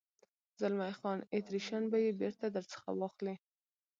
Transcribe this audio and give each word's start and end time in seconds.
زلمی 0.59 0.93
خان: 0.99 1.19
اتریشیان 1.35 1.83
به 1.91 1.97
یې 2.03 2.11
بېرته 2.21 2.45
در 2.55 2.65
څخه 2.73 2.87
واخلي. 2.99 3.35